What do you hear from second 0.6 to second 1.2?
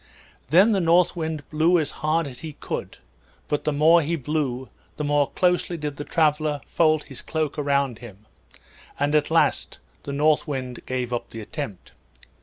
the North